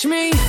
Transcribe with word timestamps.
catch 0.00 0.06
me. 0.06 0.39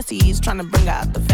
Jesse's 0.00 0.40
trying 0.40 0.56
to 0.56 0.64
bring 0.64 0.88
out 0.88 1.12
the 1.12 1.29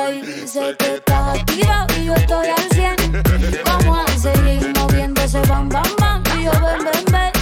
alcohol. 0.00 0.46
Sé 0.46 0.76
que 0.78 0.94
estás 0.94 1.38
y 1.98 2.04
yo 2.04 2.14
estoy 2.14 2.46
al 2.48 2.68
100. 2.70 3.22
Vamos 3.64 4.10
a 4.10 4.18
seguir 4.18 4.72
bam, 5.48 5.68
bam, 5.68 5.82
bam. 5.98 6.22
Y 6.38 6.44
yo 6.44 6.52
ven, 6.52 6.84
ven, 6.84 7.04
ven, 7.12 7.32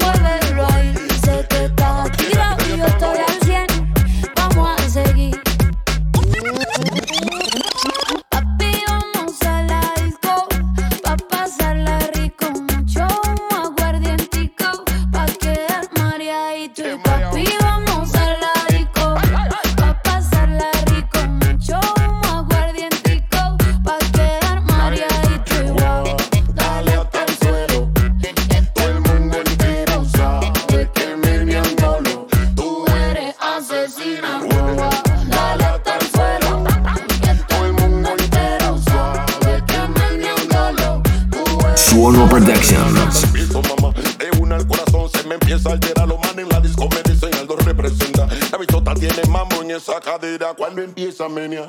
muévelo 0.00 0.66
ahí. 0.72 0.94
Sé 1.24 1.46
que 1.48 1.64
estás 1.64 2.06
activa 2.06 2.56
y 2.66 2.78
yo 2.78 2.86
estoy 2.86 3.08
al 3.08 3.16
100. 3.16 3.27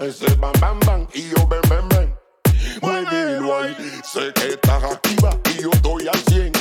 ese 0.02 0.34
bam 0.36 0.52
bam 0.60 0.80
bam 0.86 1.08
y 1.14 1.30
yo 1.30 1.48
ven 1.48 1.62
ven 1.70 1.90
ven. 1.90 2.16
Muévelo 2.82 3.60
ahí, 3.60 3.76
sé 4.04 4.34
que 4.34 4.50
estás 4.50 4.84
activa 4.84 5.32
y 5.52 5.62
yo 5.62 5.70
estoy 5.72 6.08
al 6.08 6.20
100. 6.20 6.52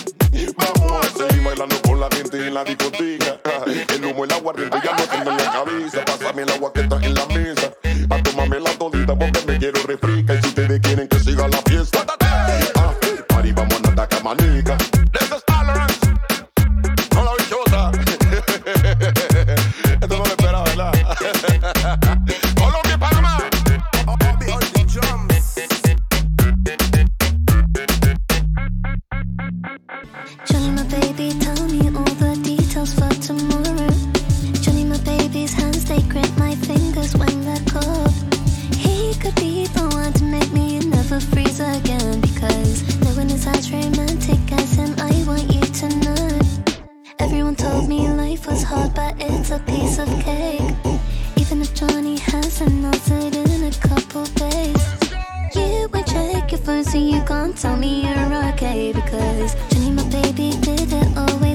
Vamos 0.56 1.06
a 1.06 1.11
seguir 1.11 1.43
bailando 1.43 1.81
con 1.82 2.00
la 2.00 2.08
gente 2.11 2.46
en 2.46 2.55
la 2.55 2.64
discoteca. 2.64 3.40
El 3.94 4.05
humo, 4.05 4.25
el 4.25 4.32
agua, 4.32 4.55
el 4.56 4.70
ya 4.70 4.96
no 4.96 5.05
tengo 5.05 5.31
en 5.31 5.37
la 5.37 5.52
cabeza. 5.52 6.05
Pásame 6.05 6.43
el 6.43 6.50
agua 6.50 6.73
que 6.73 6.81
está 6.81 6.96
en 6.96 7.14
la 7.14 7.26
mesa. 7.26 7.73
Pa' 8.08 8.23
tomarme 8.23 8.61
la 8.61 8.70
todita 8.73 9.19
porque 9.19 9.40
so 56.90 56.97
you 56.97 57.23
can't 57.25 57.54
tell 57.57 57.76
me 57.76 58.07
you're 58.07 58.45
okay 58.52 58.92
because 58.92 59.54
Jenny, 59.68 59.90
my 59.90 60.04
baby, 60.09 60.52
did 60.61 60.90
it 60.90 61.18
always. 61.18 61.48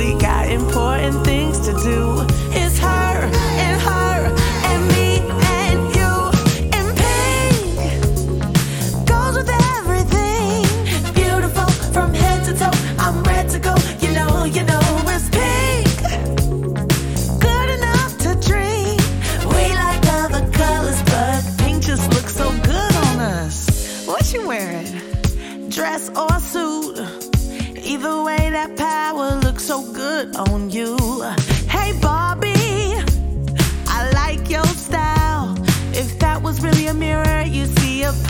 We 0.00 0.14
got 0.14 0.48
important 0.48 1.26
things 1.26 1.60
to 1.66 1.74
do. 1.74 2.29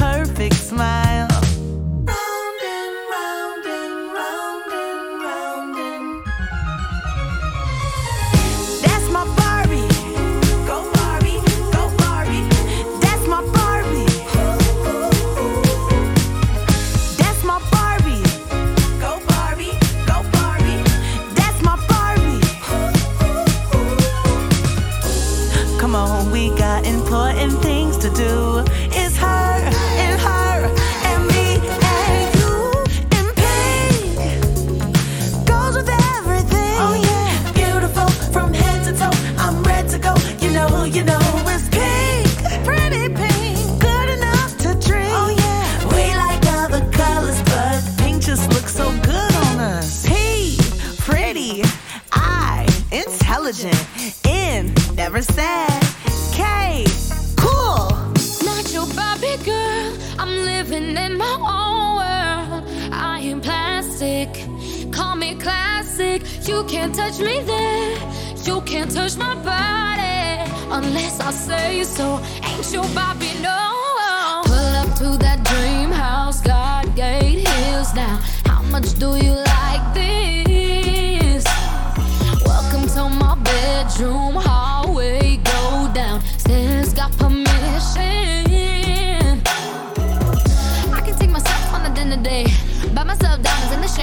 perfect 0.01 0.55
smile. 0.55 1.10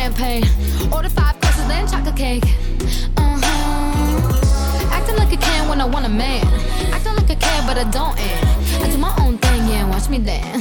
champagne. 0.08 0.44
Order 0.94 1.10
five 1.10 1.40
courses 1.42 1.70
and 1.70 1.90
chocolate 1.90 2.16
cake. 2.16 2.44
Uh 3.18 3.40
huh. 3.44 4.96
Acting 4.96 5.18
like 5.18 5.34
I 5.34 5.36
can 5.36 5.70
when 5.70 5.82
I 5.82 5.86
want 5.86 6.06
a 6.06 6.10
man. 6.10 6.46
Acting 6.94 7.16
like 7.16 7.30
I 7.30 7.36
can, 7.36 7.68
but 7.68 7.78
I 7.78 7.84
don't. 7.92 8.18
And 8.18 8.84
I 8.84 8.90
do 8.92 8.98
my 8.98 9.14
own 9.20 9.38
thing, 9.38 9.68
yeah. 9.68 9.90
Watch 9.90 10.10
me 10.10 10.20
dance. 10.20 10.57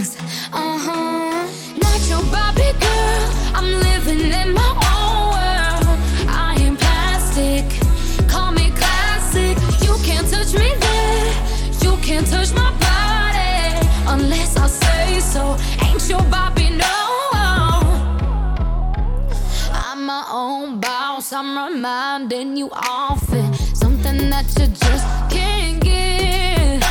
reminding 21.86 22.56
you 22.56 22.68
often 22.72 23.54
something 23.54 24.28
that 24.28 24.44
you 24.58 24.66
just 24.66 25.06
can't 25.30 25.78
get. 25.80 26.82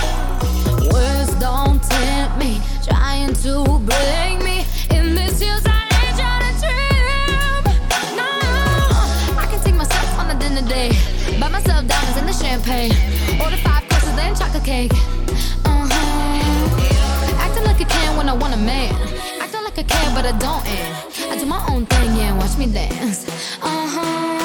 Words 0.89 1.35
don't 1.35 1.83
tempt 1.83 2.37
me, 2.39 2.61
trying 2.81 3.33
to 3.43 3.53
bring 3.89 4.39
me 4.39 4.63
in 4.95 5.13
this 5.13 5.41
year's. 5.43 5.65
I 5.67 5.83
ain't 5.99 6.15
trying 6.15 6.43
to 6.47 6.53
trim. 6.63 7.63
No, 8.19 8.29
I 9.35 9.45
can 9.51 9.59
take 9.65 9.75
myself 9.75 10.17
on 10.17 10.29
a 10.31 10.39
dinner 10.39 10.65
day, 10.65 10.91
buy 11.41 11.49
myself 11.49 11.85
diamonds 11.85 12.17
and 12.17 12.29
the 12.29 12.37
champagne, 12.43 12.93
order 13.43 13.57
five 13.67 13.83
courses 13.89 14.15
then 14.15 14.33
chocolate 14.33 14.63
cake. 14.63 14.93
Uh 15.65 15.89
huh. 15.91 17.43
Acting 17.43 17.65
like 17.65 17.81
a 17.81 17.85
can 17.85 18.15
when 18.15 18.29
I 18.29 18.33
want 18.33 18.53
a 18.53 18.61
man. 18.71 18.95
Acting 19.41 19.63
like 19.65 19.77
I 19.77 19.83
care 19.83 20.11
but 20.15 20.25
I 20.25 20.31
don't. 20.39 20.65
And 20.71 21.33
I 21.33 21.37
do 21.37 21.45
my 21.45 21.61
own 21.69 21.85
thing, 21.85 22.15
yeah. 22.15 22.31
Watch 22.37 22.57
me 22.57 22.67
dance. 22.67 23.27
Uh 23.61 23.87
huh. 23.95 24.44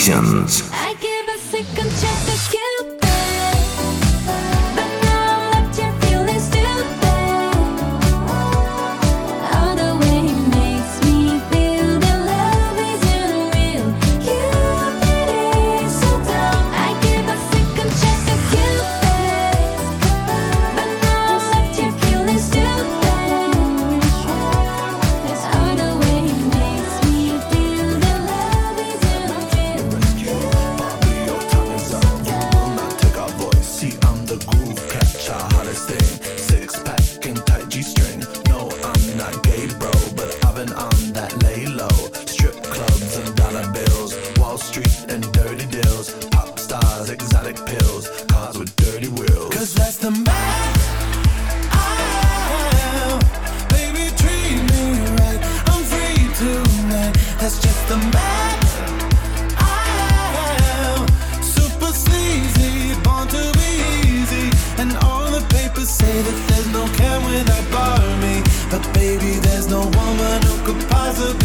Selections. 0.00 0.69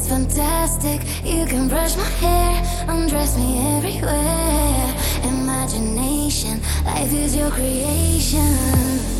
it's 0.01 0.09
fantastic. 0.09 1.01
You 1.25 1.47
can 1.47 1.69
brush 1.69 1.97
my 1.97 2.05
hair, 2.05 2.87
undress 2.89 3.37
me 3.37 3.59
everywhere. 3.77 4.95
Imagination, 5.25 6.61
life 6.85 7.13
is 7.13 7.37
your 7.37 7.51
creation. 7.51 9.20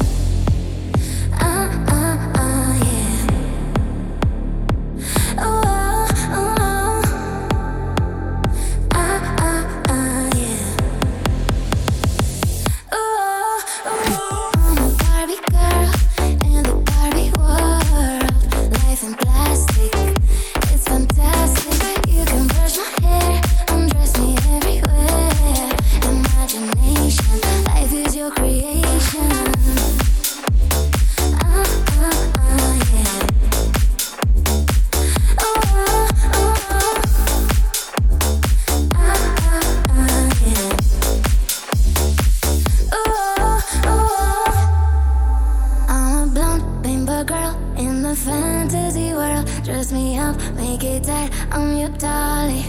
Dress 49.71 49.93
me 49.93 50.19
up, 50.19 50.37
make 50.57 50.83
it 50.83 51.05
dead. 51.05 51.31
I'm 51.53 51.77
your 51.77 51.91
dolly. 51.91 52.65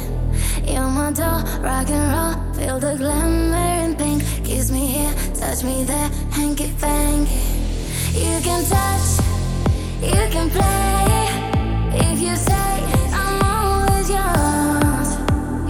You're 0.64 0.88
my 0.88 1.12
doll, 1.12 1.42
rock 1.60 1.90
and 1.90 2.14
roll. 2.14 2.54
Feel 2.54 2.80
the 2.80 2.96
glamour 2.96 3.56
and 3.56 3.98
pink. 3.98 4.22
Kiss 4.46 4.70
me 4.70 4.86
here, 4.86 5.14
touch 5.34 5.64
me 5.64 5.84
there, 5.84 6.10
hanky 6.30 6.72
panky. 6.80 7.42
You 8.14 8.40
can 8.44 8.64
touch, 8.66 9.18
you 10.00 10.30
can 10.30 10.52
play. 10.52 12.12
If 12.12 12.20
you 12.22 12.36
say 12.36 12.72
I'm 13.12 13.42
always 13.50 14.08
yours, 14.08 15.10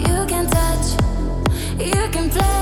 you 0.06 0.26
can 0.28 0.48
touch, 0.48 0.88
you 1.80 2.10
can 2.12 2.30
play. 2.30 2.61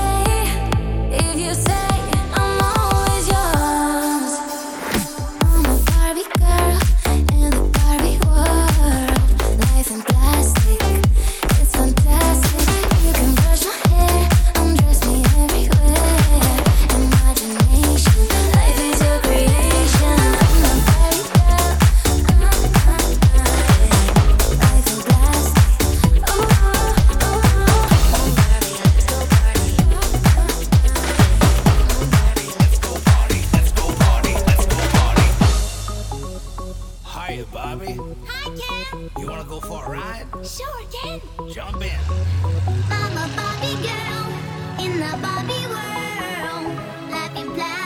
Barbie? 37.62 37.98
Hi, 38.26 38.56
Ken. 38.56 39.10
You 39.18 39.26
want 39.28 39.42
to 39.42 39.46
go 39.46 39.60
for 39.60 39.84
a 39.84 39.90
ride? 39.90 40.24
Sure, 40.42 40.82
Ken. 40.90 41.20
Jump 41.52 41.82
in. 41.82 42.00
I'm 42.90 43.12
a 43.12 43.26
Barbie 43.36 43.76
girl 43.84 44.24
in 44.80 44.92
the 44.98 45.12
Barbie 45.20 45.66
world. 45.68 47.54
Black. 47.54 47.79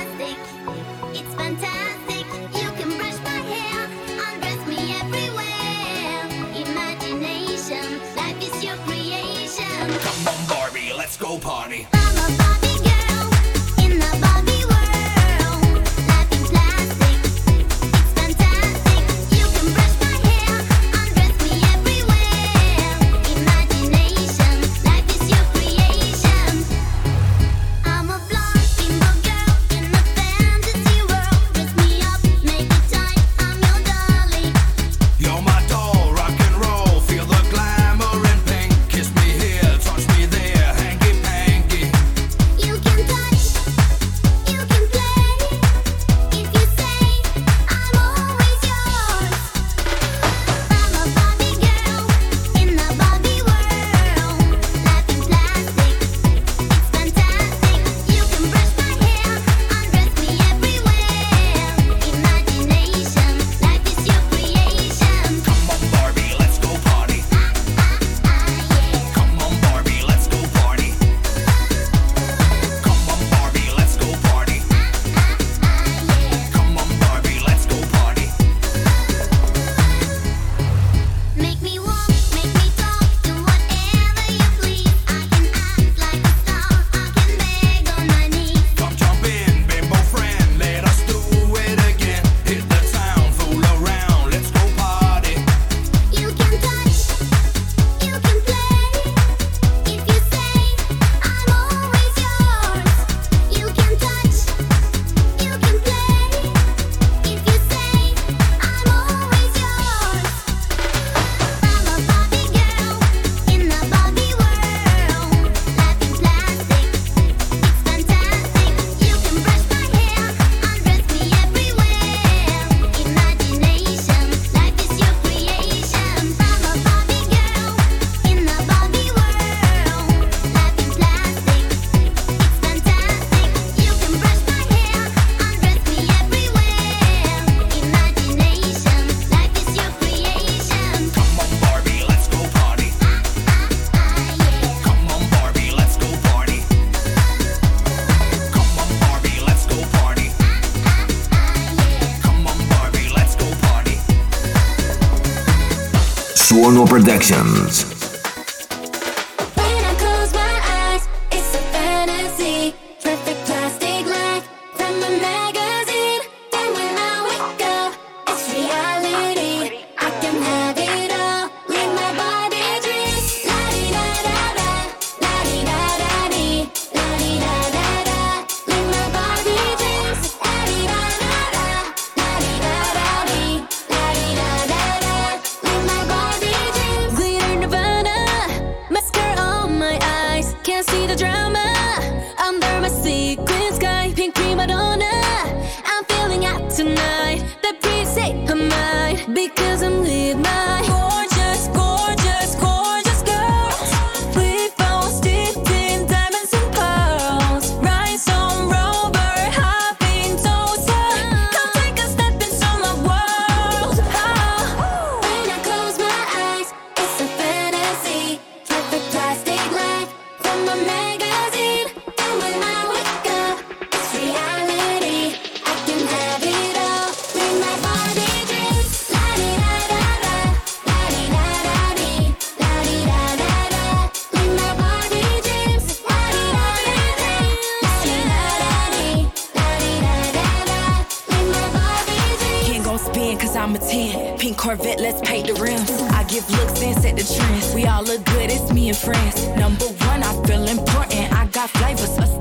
Corvette, 244.64 244.98
let's 244.98 245.20
paint 245.20 245.46
the 245.46 245.52
rims. 245.60 245.90
I 246.14 246.24
give 246.24 246.48
looks 246.48 246.80
and 246.80 246.96
set 246.96 247.18
the 247.18 247.34
trends. 247.36 247.74
We 247.74 247.84
all 247.84 248.02
look 248.02 248.24
good, 248.24 248.50
it's 248.50 248.72
me 248.72 248.88
and 248.88 248.96
friends. 248.96 249.46
Number 249.58 249.84
one, 249.84 250.22
I 250.22 250.32
feel 250.46 250.66
important. 250.66 251.30
I 251.34 251.44
got 251.48 251.68
flavors. 251.68 252.33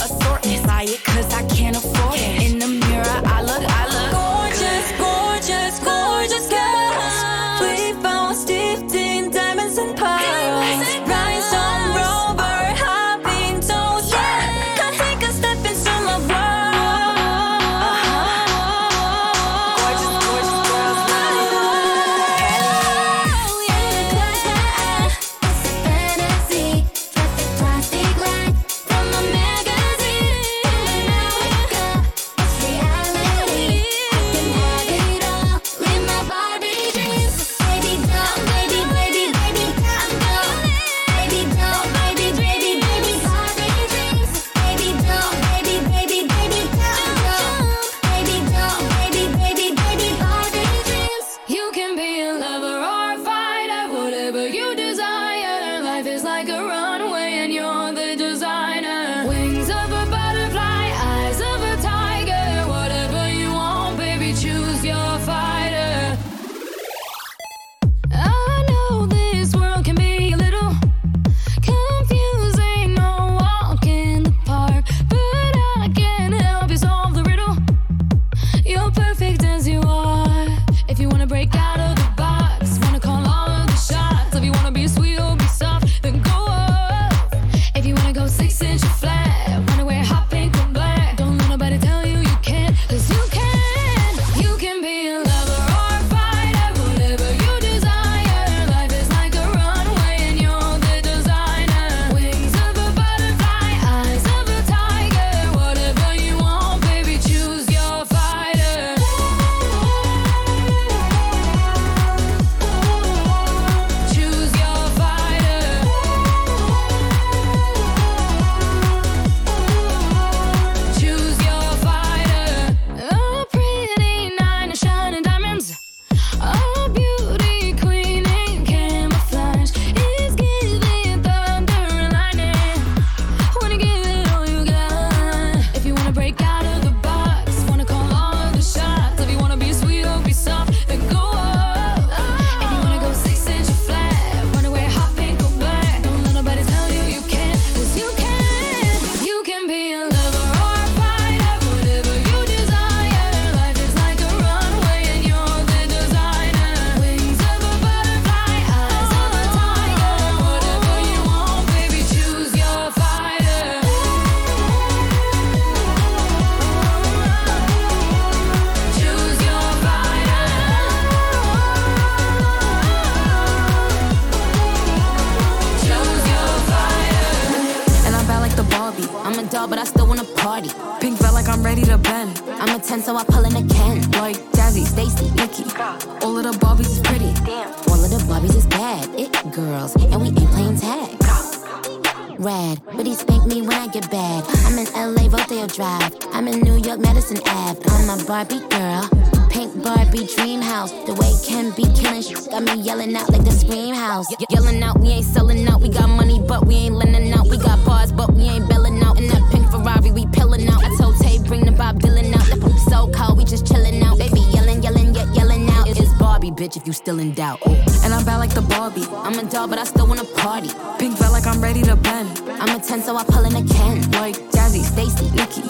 House. 204.24 204.40
Ye- 204.40 204.46
yelling 204.50 204.84
out, 204.84 205.00
we 205.00 205.10
ain't 205.10 205.26
selling 205.26 205.68
out. 205.68 205.82
We 205.82 205.90
got 205.90 206.10
money, 206.10 206.42
but 206.48 206.66
we 206.66 206.76
ain't 206.76 206.96
lending 206.96 207.32
out. 207.34 207.48
We 207.48 207.58
got 207.58 207.84
bars, 207.86 208.12
but 208.12 208.34
we 208.34 208.44
ain't 208.44 208.68
belling 208.70 209.02
out. 209.04 209.18
In 209.18 209.28
that 209.28 209.42
pink 209.52 209.70
Ferrari, 209.70 210.12
we 210.12 210.26
pillin' 210.28 210.68
out. 210.70 210.84
I 210.84 210.96
told 210.98 211.18
Tay, 211.20 211.40
bring 211.40 211.66
the 211.66 211.72
Bob 211.72 212.00
Dylan 212.00 212.34
out. 212.34 212.46
The 212.48 212.58
poop 212.58 212.78
so 212.78 213.12
cold, 213.12 213.38
we 213.38 213.46
just 213.46 213.66
chillin' 213.66 214.02
out. 214.04 214.18
Baby 214.18 214.42
yelling, 214.54 214.82
yelling, 214.82 215.14
yet 215.14 215.28
yelling 215.36 215.70
out. 215.70 215.88
It's 215.88 216.14
Barbie, 216.20 216.52
bitch, 216.52 216.78
if 216.78 216.88
you 216.88 216.94
still 216.94 217.20
in 217.20 217.34
doubt. 217.34 217.60
And 218.04 218.14
I'm 218.14 218.26
bad 218.26 218.38
like 218.38 218.54
the 218.54 218.62
Barbie. 218.62 219.06
I'm 219.12 219.38
a 219.40 219.44
doll, 219.50 219.68
but 219.68 219.80
I 219.80 219.84
still 219.84 220.08
wanna 220.08 220.26
party. 220.26 220.70
Pink 221.00 221.18
felt 221.18 221.32
like 221.32 221.46
I'm 221.46 221.62
ready 221.62 221.82
to 221.84 221.96
bend. 221.96 222.30
I'm 222.62 222.76
a 222.76 222.80
10, 222.80 223.02
so 223.02 223.16
I 223.16 223.24
pull 223.24 223.46
in 223.46 223.56
a 223.56 223.64
Ken. 223.74 224.02
Like 224.12 224.36
Jazzy, 224.52 224.84
Stacy, 224.84 225.30
Nikki. 225.36 225.64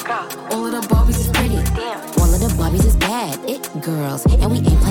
all 0.51 0.65
of 0.65 0.71
the 0.71 0.81
Barbies 0.87 1.19
is 1.19 1.29
pretty. 1.29 1.55
Damn. 1.75 1.99
All 2.19 2.33
of 2.33 2.39
the 2.39 2.51
Barbies 2.59 2.85
is 2.85 2.95
bad. 2.97 3.39
It 3.47 3.61
girls, 3.81 4.25
and 4.25 4.51
we 4.51 4.57
ain't. 4.57 4.82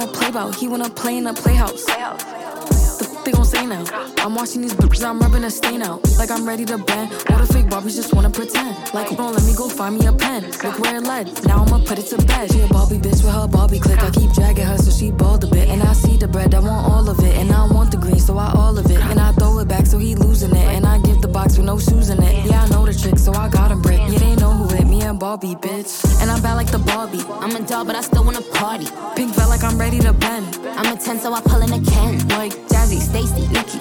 To 0.00 0.06
play. 0.06 0.30
He 0.58 0.66
wanna 0.66 0.88
play 0.88 1.18
in 1.18 1.26
a 1.26 1.34
playhouse. 1.34 1.84
The 1.84 3.06
f- 3.12 3.24
they 3.24 3.32
gon' 3.32 3.44
say 3.44 3.66
now. 3.66 3.84
I'm 4.24 4.34
watching 4.34 4.62
these 4.62 4.72
bitches, 4.72 5.04
I'm 5.04 5.18
rubbing 5.18 5.44
a 5.44 5.50
stain 5.50 5.82
out. 5.82 6.00
Like 6.16 6.30
I'm 6.30 6.48
ready 6.48 6.64
to 6.64 6.78
bend. 6.78 7.12
All 7.28 7.36
the 7.36 7.46
fake 7.52 7.66
Barbies 7.66 7.96
just 7.96 8.14
wanna 8.14 8.30
pretend. 8.30 8.76
Like, 8.94 9.14
don't 9.14 9.34
let 9.34 9.44
me 9.44 9.54
go 9.54 9.68
find 9.68 9.98
me 9.98 10.06
a 10.06 10.12
pen. 10.12 10.44
Look 10.64 10.78
where 10.78 10.96
it 10.96 11.02
led. 11.02 11.26
Now 11.44 11.64
I'ma 11.64 11.84
put 11.84 11.98
it 11.98 12.06
to 12.12 12.16
bed. 12.26 12.50
She 12.50 12.60
a 12.62 12.68
Barbie 12.68 12.96
bitch 12.96 13.22
with 13.22 13.34
her 13.34 13.46
Barbie 13.46 13.78
click. 13.78 14.02
I 14.02 14.10
keep 14.10 14.32
dragging 14.32 14.64
her 14.64 14.78
so 14.78 14.90
she 14.90 15.10
bald 15.10 15.44
a 15.44 15.48
bit. 15.48 15.68
And 15.68 15.82
I 15.82 15.92
see 15.92 16.16
the 16.16 16.28
bread, 16.28 16.54
I 16.54 16.60
want 16.60 16.90
all 16.90 17.06
of 17.06 17.18
it. 17.20 17.36
And 17.36 17.52
I 17.52 17.66
want 17.66 17.90
the 17.90 17.98
green, 17.98 18.20
so 18.20 18.38
I 18.38 18.52
all 18.54 18.78
of 18.78 18.86
it. 18.90 19.00
And 19.10 19.20
I 19.20 19.32
throw 19.32 19.58
it 19.58 19.68
back 19.68 19.84
so 19.86 19.98
he 19.98 20.14
losing 20.14 20.52
it. 20.56 20.68
And 20.76 20.86
I 20.86 20.98
give 21.00 21.20
the 21.20 21.28
box 21.28 21.58
with 21.58 21.66
no 21.66 21.78
shoes 21.78 22.08
in 22.08 22.22
it. 22.22 22.46
Yeah, 22.46 22.62
I 22.64 22.68
know 22.70 22.86
the 22.86 22.94
trick, 22.94 23.18
so 23.18 23.34
I 23.34 23.50
got 23.50 23.70
him 23.70 23.82
brick. 23.82 24.00
Yeah, 24.08 24.18
they 24.18 24.34
know 24.36 24.52
who 24.52 24.74
it, 24.74 24.79
and 25.10 25.18
Barbie, 25.18 25.56
bitch. 25.56 26.04
And 26.22 26.30
I'm 26.30 26.40
bad 26.40 26.54
like 26.54 26.70
the 26.70 26.78
Barbie. 26.78 27.24
I'm 27.28 27.54
a 27.56 27.66
doll, 27.66 27.84
but 27.84 27.96
I 27.96 28.00
still 28.00 28.24
wanna 28.24 28.42
party. 28.54 28.86
Pink 29.16 29.34
felt 29.34 29.50
like 29.50 29.64
I'm 29.64 29.76
ready 29.76 29.98
to 29.98 30.12
bend. 30.12 30.46
I'm 30.78 30.92
a 30.92 30.96
10, 30.96 31.18
so 31.18 31.34
I 31.34 31.40
pull 31.40 31.60
in 31.62 31.72
a 31.72 31.80
Ken. 31.90 32.28
Like 32.28 32.52
Jazzy, 32.70 33.00
Stacy, 33.00 33.48
Nikki. 33.48 33.80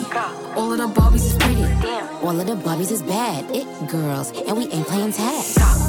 all 0.56 0.72
of 0.74 0.80
the 0.80 0.88
Barbies 0.88 1.26
is 1.26 1.36
pretty. 1.36 1.62
Damn. 1.62 2.26
All 2.26 2.40
of 2.40 2.48
the 2.48 2.56
Barbies 2.56 2.92
is 2.92 3.04
bad. 3.04 3.46
It 3.56 3.68
girls, 3.88 4.32
and 4.32 4.58
we 4.58 4.64
ain't 4.70 4.88
playing 4.88 5.14
tag. 5.14 5.89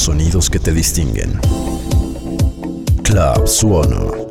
Sonidos 0.00 0.48
que 0.48 0.58
te 0.58 0.72
distinguen. 0.72 1.38
Club 3.02 3.46
Suono. 3.46 4.29